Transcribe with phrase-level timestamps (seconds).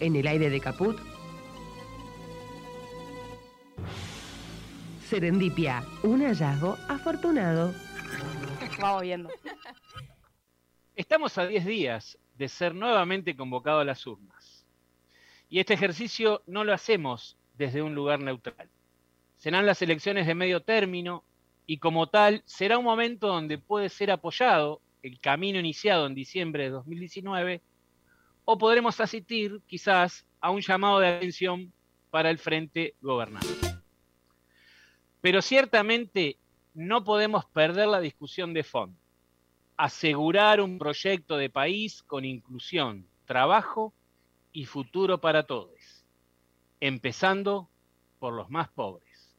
[0.00, 0.98] En el aire de Caput.
[5.08, 7.74] Serendipia, un hallazgo afortunado.
[8.80, 9.30] Vamos viendo.
[10.96, 14.66] Estamos a 10 días de ser nuevamente convocados a las urnas.
[15.48, 18.68] Y este ejercicio no lo hacemos desde un lugar neutral.
[19.36, 21.24] Serán las elecciones de medio término
[21.66, 26.64] y como tal será un momento donde puede ser apoyado el camino iniciado en diciembre
[26.64, 27.60] de 2019
[28.44, 31.72] o podremos asistir quizás a un llamado de atención
[32.10, 33.48] para el frente gobernante.
[35.20, 36.38] Pero ciertamente
[36.74, 38.98] no podemos perder la discusión de fondo.
[39.76, 43.94] Asegurar un proyecto de país con inclusión, trabajo
[44.52, 46.04] y futuro para todos,
[46.80, 47.68] empezando
[48.18, 49.34] por los más pobres.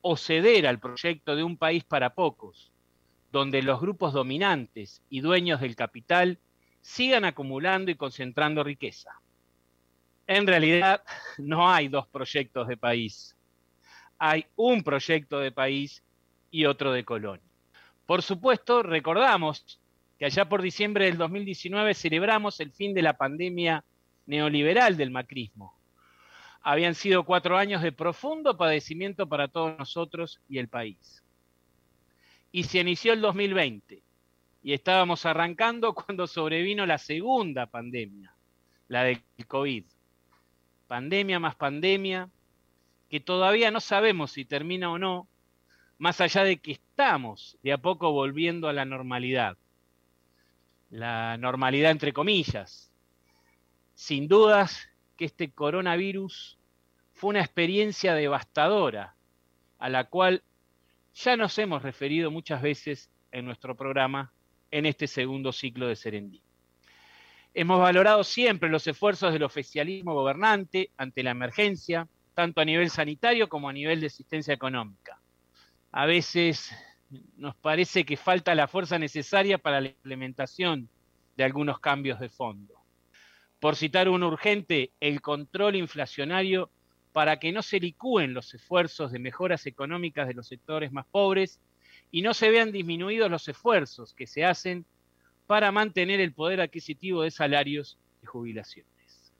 [0.00, 2.72] O ceder al proyecto de un país para pocos,
[3.30, 6.38] donde los grupos dominantes y dueños del capital
[6.80, 9.10] sigan acumulando y concentrando riqueza.
[10.26, 11.02] En realidad,
[11.38, 13.36] no hay dos proyectos de país.
[14.18, 16.02] Hay un proyecto de país
[16.50, 17.44] y otro de colonia.
[18.06, 19.80] Por supuesto, recordamos
[20.18, 23.84] que allá por diciembre del 2019 celebramos el fin de la pandemia
[24.26, 25.74] neoliberal del macrismo.
[26.62, 31.24] Habían sido cuatro años de profundo padecimiento para todos nosotros y el país.
[32.52, 34.02] Y se inició el 2020
[34.62, 38.34] y estábamos arrancando cuando sobrevino la segunda pandemia,
[38.88, 39.84] la del COVID.
[40.86, 42.28] Pandemia más pandemia,
[43.08, 45.28] que todavía no sabemos si termina o no,
[45.98, 49.56] más allá de que estamos de a poco volviendo a la normalidad.
[50.90, 52.92] La normalidad entre comillas.
[53.94, 56.58] Sin dudas que este coronavirus
[57.12, 59.14] fue una experiencia devastadora
[59.78, 60.42] a la cual
[61.14, 64.32] ya nos hemos referido muchas veces en nuestro programa
[64.70, 66.42] en este segundo ciclo de Serendí.
[67.52, 73.48] Hemos valorado siempre los esfuerzos del oficialismo gobernante ante la emergencia, tanto a nivel sanitario
[73.48, 75.20] como a nivel de asistencia económica.
[75.90, 76.72] A veces
[77.36, 80.88] nos parece que falta la fuerza necesaria para la implementación
[81.36, 82.74] de algunos cambios de fondo.
[83.58, 86.70] Por citar uno urgente, el control inflacionario
[87.12, 91.60] para que no se licúen los esfuerzos de mejoras económicas de los sectores más pobres
[92.10, 94.84] y no se vean disminuidos los esfuerzos que se hacen
[95.46, 99.32] para mantener el poder adquisitivo de salarios y jubilaciones.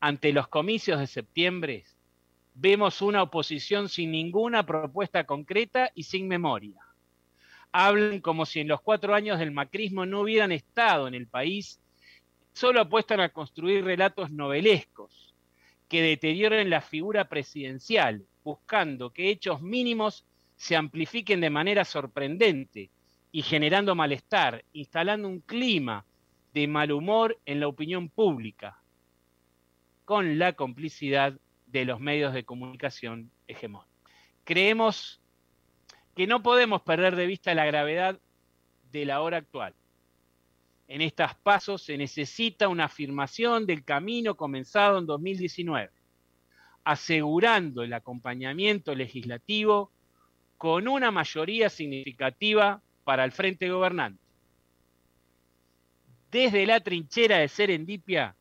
[0.00, 1.84] Ante los comicios de septiembre,
[2.54, 6.80] vemos una oposición sin ninguna propuesta concreta y sin memoria.
[7.72, 11.80] Hablan como si en los cuatro años del macrismo no hubieran estado en el país,
[12.52, 15.34] solo apuestan a construir relatos novelescos
[15.88, 20.24] que deterioren la figura presidencial, buscando que hechos mínimos
[20.64, 22.88] se amplifiquen de manera sorprendente
[23.30, 26.06] y generando malestar, instalando un clima
[26.54, 28.80] de mal humor en la opinión pública,
[30.06, 31.34] con la complicidad
[31.66, 33.92] de los medios de comunicación hegemónicos.
[34.44, 35.20] Creemos
[36.16, 38.18] que no podemos perder de vista la gravedad
[38.90, 39.74] de la hora actual.
[40.88, 45.90] En estos pasos se necesita una afirmación del camino comenzado en 2019,
[46.84, 49.90] asegurando el acompañamiento legislativo
[50.58, 54.22] con una mayoría significativa para el frente gobernante.
[56.30, 58.34] Desde la trinchera de Serendipia,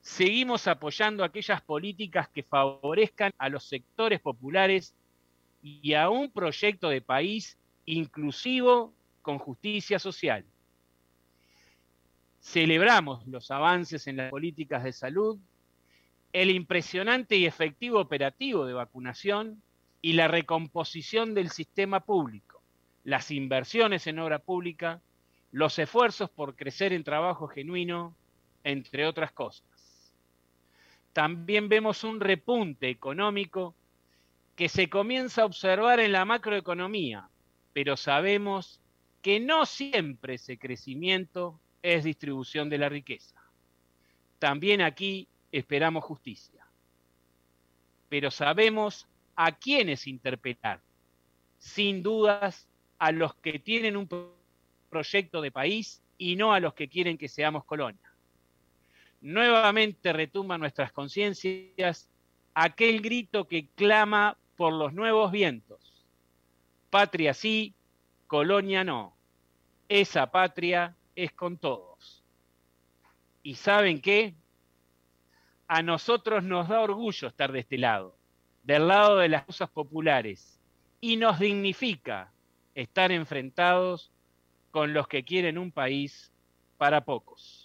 [0.00, 4.94] seguimos apoyando aquellas políticas que favorezcan a los sectores populares
[5.62, 10.44] y a un proyecto de país inclusivo con justicia social.
[12.40, 15.38] Celebramos los avances en las políticas de salud,
[16.32, 19.62] el impresionante y efectivo operativo de vacunación
[20.04, 22.60] y la recomposición del sistema público,
[23.04, 25.00] las inversiones en obra pública,
[25.50, 28.14] los esfuerzos por crecer en trabajo genuino,
[28.64, 29.64] entre otras cosas.
[31.14, 33.74] También vemos un repunte económico
[34.54, 37.30] que se comienza a observar en la macroeconomía,
[37.72, 38.82] pero sabemos
[39.22, 43.36] que no siempre ese crecimiento es distribución de la riqueza.
[44.38, 46.66] También aquí esperamos justicia.
[48.10, 50.80] Pero sabemos a quiénes interpelar.
[51.58, 54.08] Sin dudas, a los que tienen un
[54.88, 58.12] proyecto de país y no a los que quieren que seamos colonia.
[59.20, 62.08] Nuevamente retumba nuestras conciencias
[62.54, 66.06] aquel grito que clama por los nuevos vientos.
[66.90, 67.74] Patria sí,
[68.26, 69.16] colonia no.
[69.88, 72.22] Esa patria es con todos.
[73.42, 74.34] ¿Y saben qué?
[75.66, 78.16] A nosotros nos da orgullo estar de este lado
[78.64, 80.58] del lado de las cosas populares
[81.00, 82.32] y nos dignifica
[82.74, 84.10] estar enfrentados
[84.70, 86.32] con los que quieren un país
[86.78, 87.63] para pocos.